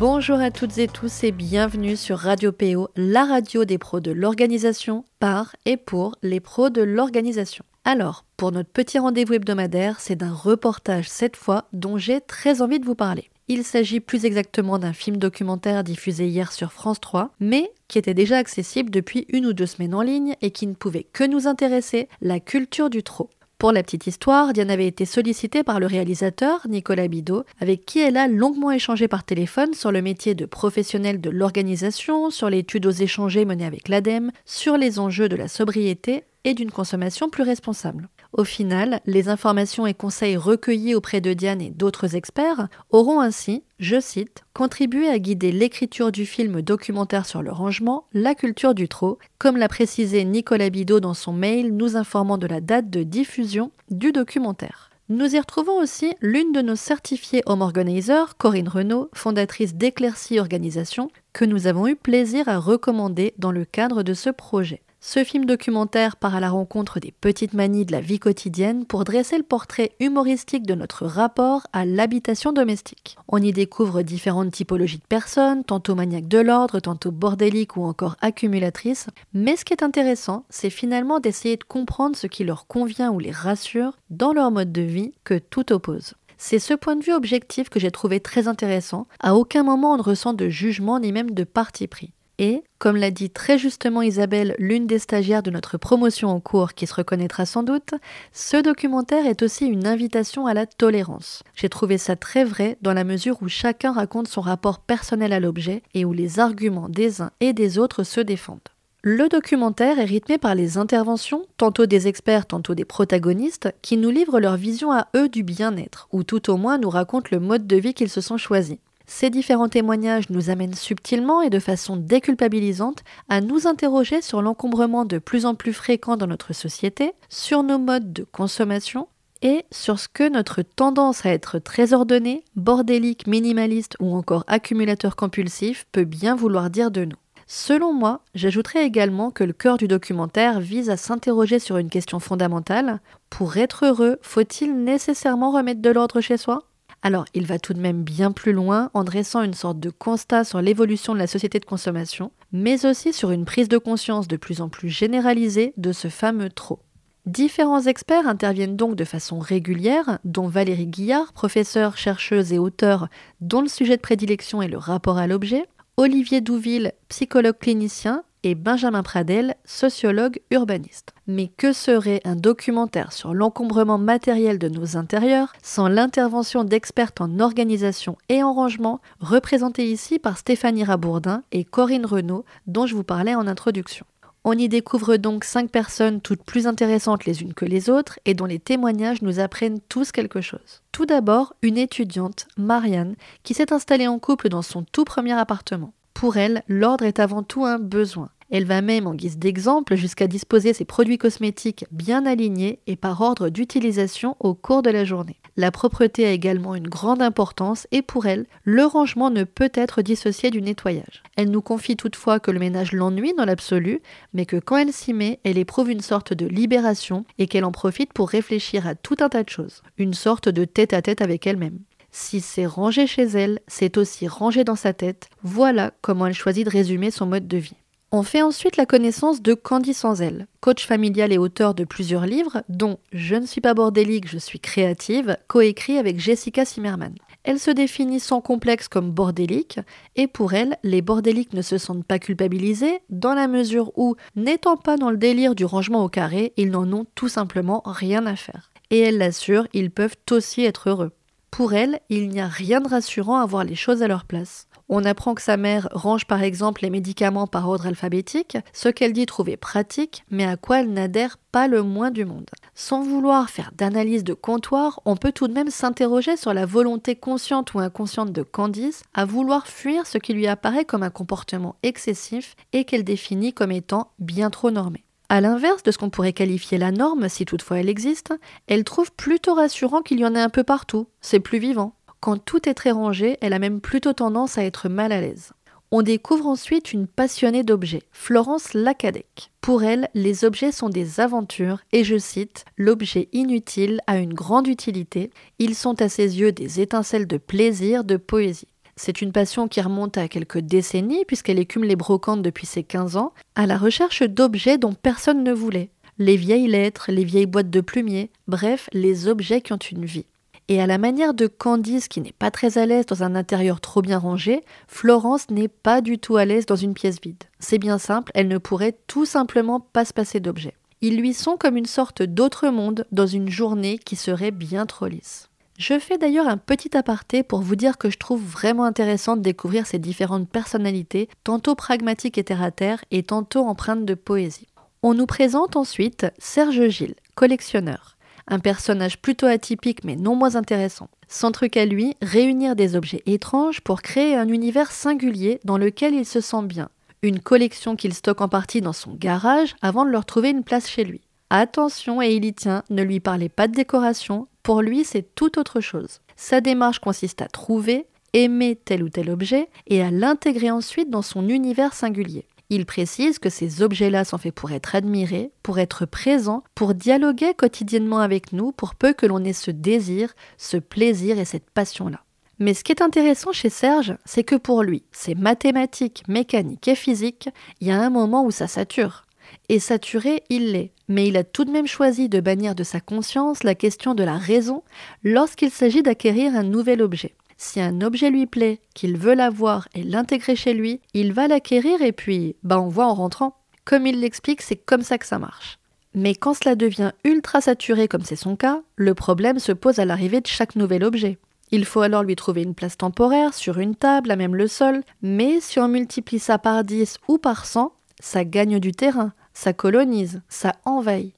[0.00, 4.10] Bonjour à toutes et tous et bienvenue sur Radio PO, la radio des pros de
[4.10, 7.66] l'organisation, par et pour les pros de l'organisation.
[7.84, 12.80] Alors, pour notre petit rendez-vous hebdomadaire, c'est d'un reportage cette fois dont j'ai très envie
[12.80, 13.28] de vous parler.
[13.48, 18.14] Il s'agit plus exactement d'un film documentaire diffusé hier sur France 3, mais qui était
[18.14, 21.46] déjà accessible depuis une ou deux semaines en ligne et qui ne pouvait que nous
[21.46, 23.28] intéresser, la culture du trot.
[23.60, 27.98] Pour la petite histoire, Diane avait été sollicitée par le réalisateur, Nicolas Bidot, avec qui
[27.98, 32.86] elle a longuement échangé par téléphone sur le métier de professionnel de l'organisation, sur l'étude
[32.86, 37.42] aux échangés menée avec l'ADEME, sur les enjeux de la sobriété et d'une consommation plus
[37.42, 38.08] responsable.
[38.32, 43.64] Au final, les informations et conseils recueillis auprès de Diane et d'autres experts auront ainsi,
[43.80, 48.88] je cite, contribué à guider l'écriture du film documentaire sur le rangement, la culture du
[48.88, 53.02] trot, comme l'a précisé Nicolas Bidot dans son mail nous informant de la date de
[53.02, 54.90] diffusion du documentaire.
[55.08, 61.10] Nous y retrouvons aussi l'une de nos certifiées home organizers, Corinne Renaud, fondatrice d'Éclaircie Organisation,
[61.32, 64.82] que nous avons eu plaisir à recommander dans le cadre de ce projet.
[65.02, 69.04] Ce film documentaire part à la rencontre des petites manies de la vie quotidienne pour
[69.04, 73.16] dresser le portrait humoristique de notre rapport à l'habitation domestique.
[73.26, 78.16] On y découvre différentes typologies de personnes, tantôt maniaques de l'ordre, tantôt bordéliques ou encore
[78.20, 83.10] accumulatrices, mais ce qui est intéressant, c'est finalement d'essayer de comprendre ce qui leur convient
[83.10, 86.12] ou les rassure dans leur mode de vie que tout oppose.
[86.36, 89.06] C'est ce point de vue objectif que j'ai trouvé très intéressant.
[89.18, 92.12] À aucun moment on ne ressent de jugement ni même de parti pris.
[92.40, 96.72] Et, comme l'a dit très justement Isabelle, l'une des stagiaires de notre promotion en cours
[96.72, 97.92] qui se reconnaîtra sans doute,
[98.32, 101.42] ce documentaire est aussi une invitation à la tolérance.
[101.54, 105.38] J'ai trouvé ça très vrai dans la mesure où chacun raconte son rapport personnel à
[105.38, 108.60] l'objet et où les arguments des uns et des autres se défendent.
[109.02, 114.10] Le documentaire est rythmé par les interventions, tantôt des experts, tantôt des protagonistes, qui nous
[114.10, 117.66] livrent leur vision à eux du bien-être, ou tout au moins nous racontent le mode
[117.66, 118.78] de vie qu'ils se sont choisis.
[119.12, 125.04] Ces différents témoignages nous amènent subtilement et de façon déculpabilisante à nous interroger sur l'encombrement
[125.04, 129.08] de plus en plus fréquent dans notre société, sur nos modes de consommation
[129.42, 135.16] et sur ce que notre tendance à être très ordonné, bordélique, minimaliste ou encore accumulateur
[135.16, 137.18] compulsif peut bien vouloir dire de nous.
[137.48, 142.20] Selon moi, j'ajouterais également que le cœur du documentaire vise à s'interroger sur une question
[142.20, 143.00] fondamentale.
[143.28, 146.69] Pour être heureux, faut-il nécessairement remettre de l'ordre chez soi?
[147.02, 150.44] Alors, il va tout de même bien plus loin en dressant une sorte de constat
[150.44, 154.36] sur l'évolution de la société de consommation, mais aussi sur une prise de conscience de
[154.36, 156.80] plus en plus généralisée de ce fameux trop.
[157.24, 163.08] Différents experts interviennent donc de façon régulière, dont Valérie Guillard, professeure, chercheuse et auteur
[163.40, 165.66] dont le sujet de prédilection est le rapport à l'objet,
[165.96, 171.12] Olivier Douville, psychologue clinicien, et Benjamin Pradel, sociologue urbaniste.
[171.26, 177.38] Mais que serait un documentaire sur l'encombrement matériel de nos intérieurs sans l'intervention d'expertes en
[177.40, 183.04] organisation et en rangement représentées ici par Stéphanie Rabourdin et Corinne Renaud dont je vous
[183.04, 184.06] parlais en introduction.
[184.42, 188.32] On y découvre donc cinq personnes toutes plus intéressantes les unes que les autres et
[188.32, 190.82] dont les témoignages nous apprennent tous quelque chose.
[190.92, 195.92] Tout d'abord, une étudiante, Marianne, qui s'est installée en couple dans son tout premier appartement.
[196.20, 198.28] Pour elle, l'ordre est avant tout un besoin.
[198.50, 203.22] Elle va même, en guise d'exemple, jusqu'à disposer ses produits cosmétiques bien alignés et par
[203.22, 205.40] ordre d'utilisation au cours de la journée.
[205.56, 210.02] La propreté a également une grande importance et pour elle, le rangement ne peut être
[210.02, 211.22] dissocié du nettoyage.
[211.38, 214.02] Elle nous confie toutefois que le ménage l'ennuie dans l'absolu,
[214.34, 217.72] mais que quand elle s'y met, elle éprouve une sorte de libération et qu'elle en
[217.72, 221.22] profite pour réfléchir à tout un tas de choses, une sorte de tête à tête
[221.22, 221.78] avec elle-même.
[222.12, 225.28] Si c'est rangé chez elle, c'est aussi rangé dans sa tête.
[225.42, 227.76] Voilà comment elle choisit de résumer son mode de vie.
[228.12, 232.64] On fait ensuite la connaissance de Candy Sanzel, coach familial et auteur de plusieurs livres,
[232.68, 237.14] dont Je ne suis pas bordélique, je suis créative, coécrit avec Jessica Zimmerman.
[237.44, 239.78] Elle se définit sans complexe comme bordélique,
[240.16, 244.76] et pour elle, les bordéliques ne se sentent pas culpabilisés, dans la mesure où, n'étant
[244.76, 248.34] pas dans le délire du rangement au carré, ils n'en ont tout simplement rien à
[248.34, 248.70] faire.
[248.90, 251.12] Et elle l'assure, ils peuvent aussi être heureux.
[251.50, 254.66] Pour elle, il n'y a rien de rassurant à voir les choses à leur place.
[254.88, 259.12] On apprend que sa mère range par exemple les médicaments par ordre alphabétique, ce qu'elle
[259.12, 262.50] dit trouver pratique, mais à quoi elle n'adhère pas le moins du monde.
[262.74, 267.14] Sans vouloir faire d'analyse de comptoir, on peut tout de même s'interroger sur la volonté
[267.14, 271.76] consciente ou inconsciente de Candice à vouloir fuir ce qui lui apparaît comme un comportement
[271.82, 275.04] excessif et qu'elle définit comme étant bien trop normé.
[275.32, 278.34] A l'inverse de ce qu'on pourrait qualifier la norme, si toutefois elle existe,
[278.66, 281.94] elle trouve plutôt rassurant qu'il y en ait un peu partout, c'est plus vivant.
[282.18, 285.52] Quand tout est très rangé, elle a même plutôt tendance à être mal à l'aise.
[285.92, 289.52] On découvre ensuite une passionnée d'objets, Florence Lacadec.
[289.60, 294.66] Pour elle, les objets sont des aventures et je cite, L'objet inutile a une grande
[294.66, 295.30] utilité,
[295.60, 298.66] ils sont à ses yeux des étincelles de plaisir, de poésie.
[299.02, 303.16] C'est une passion qui remonte à quelques décennies puisqu'elle écume les brocantes depuis ses 15
[303.16, 305.88] ans, à la recherche d'objets dont personne ne voulait.
[306.18, 310.26] Les vieilles lettres, les vieilles boîtes de plumiers, bref, les objets qui ont une vie.
[310.68, 313.80] Et à la manière de Candice qui n'est pas très à l'aise dans un intérieur
[313.80, 317.44] trop bien rangé, Florence n'est pas du tout à l'aise dans une pièce vide.
[317.58, 320.76] C'est bien simple, elle ne pourrait tout simplement pas se passer d'objets.
[321.00, 325.06] Ils lui sont comme une sorte d'autre monde dans une journée qui serait bien trop
[325.06, 325.49] lisse.
[325.80, 329.40] Je fais d'ailleurs un petit aparté pour vous dire que je trouve vraiment intéressant de
[329.40, 334.66] découvrir ces différentes personnalités, tantôt pragmatiques et terre à terre, et tantôt empreintes de poésie.
[335.02, 338.18] On nous présente ensuite Serge Gilles, collectionneur
[338.50, 341.08] un personnage plutôt atypique mais non moins intéressant.
[341.28, 346.14] Son truc à lui, réunir des objets étranges pour créer un univers singulier dans lequel
[346.14, 346.90] il se sent bien.
[347.22, 350.88] Une collection qu'il stocke en partie dans son garage avant de leur trouver une place
[350.88, 351.20] chez lui.
[351.50, 355.58] Attention, et il y tient, ne lui parlez pas de décoration, pour lui c'est tout
[355.58, 356.20] autre chose.
[356.36, 361.22] Sa démarche consiste à trouver, aimer tel ou tel objet et à l'intégrer ensuite dans
[361.22, 362.46] son univers singulier.
[362.72, 367.52] Il précise que ces objets-là sont faits pour être admirés, pour être présents, pour dialoguer
[367.52, 372.22] quotidiennement avec nous, pour peu que l'on ait ce désir, ce plaisir et cette passion-là.
[372.60, 376.94] Mais ce qui est intéressant chez Serge, c'est que pour lui, c'est mathématiques, mécanique et
[376.94, 377.48] physique,
[377.80, 379.24] il y a un moment où ça sature.
[379.68, 383.00] Et saturé, il l'est, mais il a tout de même choisi de bannir de sa
[383.00, 384.82] conscience la question de la raison
[385.24, 387.34] lorsqu'il s'agit d'acquérir un nouvel objet.
[387.56, 392.00] Si un objet lui plaît, qu'il veut l'avoir et l'intégrer chez lui, il va l'acquérir
[392.00, 393.56] et puis, bah on voit en rentrant.
[393.84, 395.78] Comme il l'explique, c'est comme ça que ça marche.
[396.14, 400.04] Mais quand cela devient ultra saturé comme c'est son cas, le problème se pose à
[400.04, 401.38] l'arrivée de chaque nouvel objet.
[401.70, 405.02] Il faut alors lui trouver une place temporaire, sur une table, à même le sol,
[405.22, 409.74] mais si on multiplie ça par 10 ou par 100, ça gagne du terrain, ça
[409.74, 411.34] colonise, ça envahit.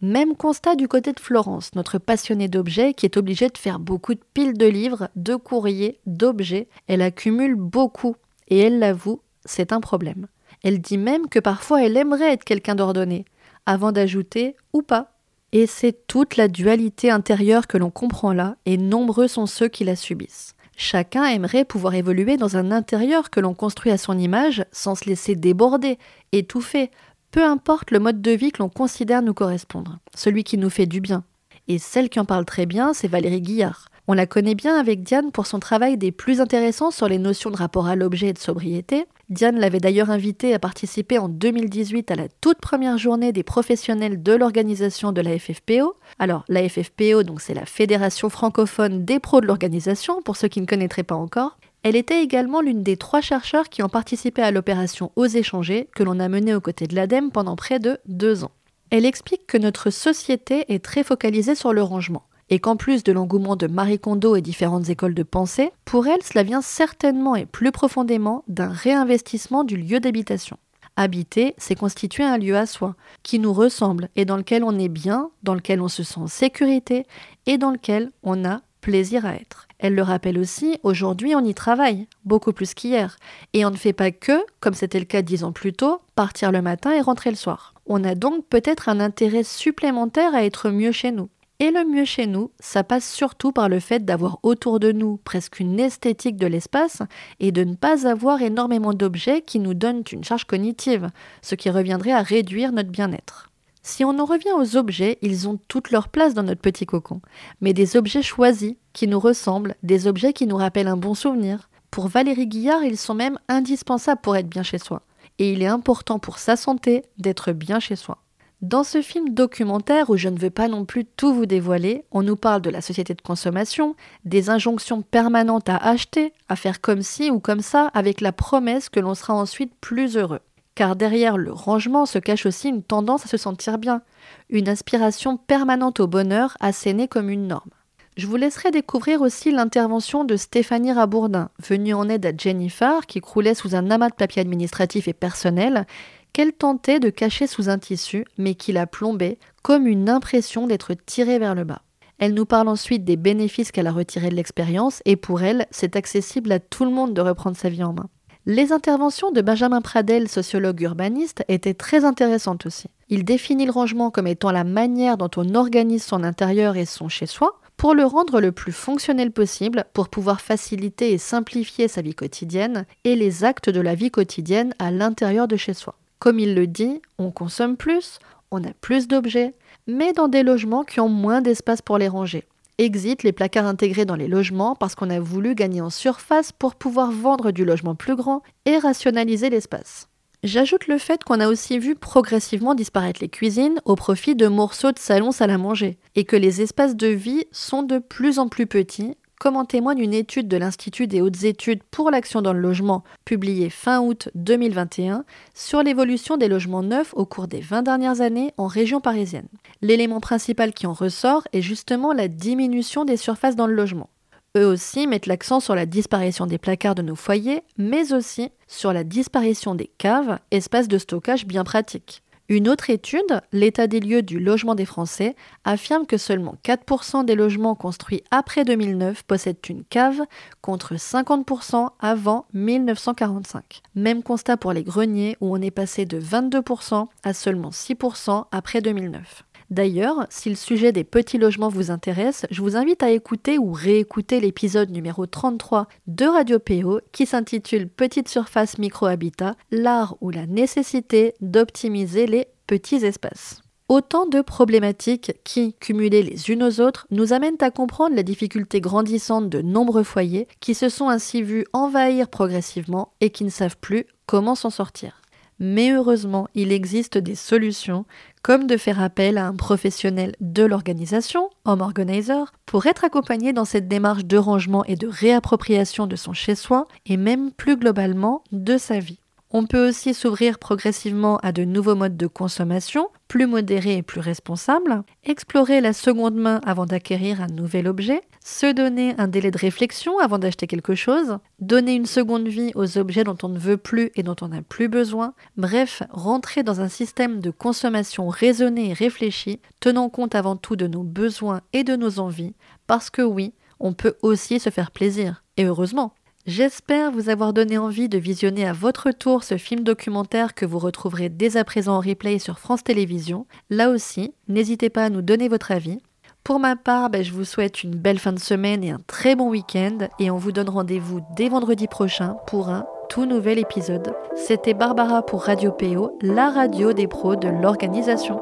[0.00, 4.14] Même constat du côté de Florence, notre passionnée d'objets qui est obligée de faire beaucoup
[4.14, 6.68] de piles de livres, de courriers, d'objets.
[6.86, 8.16] Elle accumule beaucoup
[8.48, 10.26] et elle l'avoue, c'est un problème.
[10.62, 13.26] Elle dit même que parfois elle aimerait être quelqu'un d'ordonné,
[13.66, 15.12] avant d'ajouter ou pas.
[15.52, 19.84] Et c'est toute la dualité intérieure que l'on comprend là, et nombreux sont ceux qui
[19.84, 20.54] la subissent.
[20.78, 25.04] Chacun aimerait pouvoir évoluer dans un intérieur que l'on construit à son image sans se
[25.04, 25.98] laisser déborder,
[26.32, 26.90] étouffer,
[27.30, 30.86] peu importe le mode de vie que l'on considère nous correspondre, celui qui nous fait
[30.86, 31.24] du bien.
[31.68, 33.88] Et celle qui en parle très bien, c'est Valérie Guillard.
[34.08, 37.50] On la connaît bien avec Diane pour son travail des plus intéressants sur les notions
[37.50, 39.06] de rapport à l'objet et de sobriété.
[39.28, 44.22] Diane l'avait d'ailleurs invitée à participer en 2018 à la toute première journée des professionnels
[44.22, 45.96] de l'organisation de la FFPO.
[46.20, 50.60] Alors, la FFPO, donc c'est la Fédération francophone des pros de l'organisation, pour ceux qui
[50.60, 51.58] ne connaîtraient pas encore.
[51.88, 56.02] Elle était également l'une des trois chercheurs qui ont participé à l'opération Oser changer que
[56.02, 58.50] l'on a menée aux côtés de l'ADEME pendant près de deux ans.
[58.90, 63.12] Elle explique que notre société est très focalisée sur le rangement et qu'en plus de
[63.12, 67.46] l'engouement de Marie Kondo et différentes écoles de pensée, pour elle, cela vient certainement et
[67.46, 70.58] plus profondément d'un réinvestissement du lieu d'habitation.
[70.96, 74.88] Habiter, c'est constituer un lieu à soi, qui nous ressemble et dans lequel on est
[74.88, 77.06] bien, dans lequel on se sent en sécurité
[77.46, 79.66] et dans lequel on a plaisir à être.
[79.80, 83.16] Elle le rappelle aussi, aujourd'hui on y travaille, beaucoup plus qu'hier.
[83.52, 86.52] Et on ne fait pas que, comme c'était le cas dix ans plus tôt, partir
[86.52, 87.74] le matin et rentrer le soir.
[87.86, 91.28] On a donc peut-être un intérêt supplémentaire à être mieux chez nous.
[91.58, 95.16] Et le mieux chez nous, ça passe surtout par le fait d'avoir autour de nous
[95.24, 97.02] presque une esthétique de l'espace
[97.40, 101.10] et de ne pas avoir énormément d'objets qui nous donnent une charge cognitive,
[101.42, 103.50] ce qui reviendrait à réduire notre bien-être.
[103.88, 107.20] Si on en revient aux objets, ils ont toute leur place dans notre petit cocon,
[107.60, 111.70] mais des objets choisis, qui nous ressemblent, des objets qui nous rappellent un bon souvenir.
[111.92, 115.02] Pour Valérie Guillard, ils sont même indispensables pour être bien chez soi.
[115.38, 118.18] Et il est important pour sa santé d'être bien chez soi.
[118.60, 122.24] Dans ce film documentaire où je ne veux pas non plus tout vous dévoiler, on
[122.24, 127.02] nous parle de la société de consommation, des injonctions permanentes à acheter, à faire comme
[127.02, 130.40] ci ou comme ça, avec la promesse que l'on sera ensuite plus heureux
[130.76, 134.02] car derrière le rangement se cache aussi une tendance à se sentir bien,
[134.50, 137.70] une aspiration permanente au bonheur assénée comme une norme.
[138.16, 143.20] Je vous laisserai découvrir aussi l'intervention de Stéphanie Rabourdin, venue en aide à Jennifer, qui
[143.20, 145.86] croulait sous un amas de papier administratif et personnel,
[146.32, 150.94] qu'elle tentait de cacher sous un tissu, mais qui la plombait comme une impression d'être
[150.94, 151.82] tiré vers le bas.
[152.18, 155.96] Elle nous parle ensuite des bénéfices qu'elle a retirés de l'expérience et pour elle, c'est
[155.96, 158.08] accessible à tout le monde de reprendre sa vie en main.
[158.48, 162.86] Les interventions de Benjamin Pradel, sociologue urbaniste, étaient très intéressantes aussi.
[163.08, 167.08] Il définit le rangement comme étant la manière dont on organise son intérieur et son
[167.08, 172.14] chez-soi pour le rendre le plus fonctionnel possible, pour pouvoir faciliter et simplifier sa vie
[172.14, 175.96] quotidienne et les actes de la vie quotidienne à l'intérieur de chez soi.
[176.20, 178.20] Comme il le dit, on consomme plus,
[178.52, 179.54] on a plus d'objets,
[179.88, 182.44] mais dans des logements qui ont moins d'espace pour les ranger.
[182.78, 186.74] Exit les placards intégrés dans les logements parce qu'on a voulu gagner en surface pour
[186.74, 190.10] pouvoir vendre du logement plus grand et rationaliser l'espace.
[190.42, 194.92] J'ajoute le fait qu'on a aussi vu progressivement disparaître les cuisines au profit de morceaux
[194.92, 198.46] de salon salle à manger, et que les espaces de vie sont de plus en
[198.46, 202.52] plus petits, comme en témoigne une étude de l'Institut des hautes études pour l'action dans
[202.52, 205.24] le logement, publiée fin août 2021,
[205.54, 209.48] sur l'évolution des logements neufs au cours des 20 dernières années en région parisienne.
[209.82, 214.10] L'élément principal qui en ressort est justement la diminution des surfaces dans le logement.
[214.56, 218.94] Eux aussi mettent l'accent sur la disparition des placards de nos foyers, mais aussi sur
[218.94, 222.22] la disparition des caves, espaces de stockage bien pratiques.
[222.48, 225.34] Une autre étude, l'état des lieux du logement des Français,
[225.64, 230.22] affirme que seulement 4% des logements construits après 2009 possèdent une cave,
[230.60, 233.82] contre 50% avant 1945.
[233.96, 238.80] Même constat pour les greniers, où on est passé de 22% à seulement 6% après
[238.80, 239.44] 2009.
[239.70, 243.72] D'ailleurs, si le sujet des petits logements vous intéresse, je vous invite à écouter ou
[243.72, 250.46] réécouter l'épisode numéro 33 de Radio PO qui s'intitule Petite surface micro-habitat, l'art ou la
[250.46, 253.62] nécessité d'optimiser les petits espaces.
[253.88, 258.80] Autant de problématiques qui, cumulées les unes aux autres, nous amènent à comprendre la difficulté
[258.80, 263.76] grandissante de nombreux foyers qui se sont ainsi vus envahir progressivement et qui ne savent
[263.80, 265.22] plus comment s'en sortir.
[265.58, 268.04] Mais heureusement, il existe des solutions,
[268.42, 273.64] comme de faire appel à un professionnel de l'organisation, home organizer, pour être accompagné dans
[273.64, 278.76] cette démarche de rangement et de réappropriation de son chez-soi, et même plus globalement de
[278.76, 279.20] sa vie.
[279.52, 284.20] On peut aussi s'ouvrir progressivement à de nouveaux modes de consommation, plus modérés et plus
[284.20, 289.58] responsables, explorer la seconde main avant d'acquérir un nouvel objet, se donner un délai de
[289.58, 293.76] réflexion avant d'acheter quelque chose, donner une seconde vie aux objets dont on ne veut
[293.76, 298.90] plus et dont on n'a plus besoin, bref, rentrer dans un système de consommation raisonné
[298.90, 302.54] et réfléchi, tenant compte avant tout de nos besoins et de nos envies,
[302.88, 306.15] parce que oui, on peut aussi se faire plaisir, et heureusement.
[306.46, 310.78] J'espère vous avoir donné envie de visionner à votre tour ce film documentaire que vous
[310.78, 313.46] retrouverez dès à présent en replay sur France Télévisions.
[313.68, 315.98] Là aussi, n'hésitez pas à nous donner votre avis.
[316.44, 319.34] Pour ma part, ben, je vous souhaite une belle fin de semaine et un très
[319.34, 324.14] bon week-end et on vous donne rendez-vous dès vendredi prochain pour un tout nouvel épisode.
[324.36, 328.40] C'était Barbara pour Radio PO, la radio des pros de l'organisation.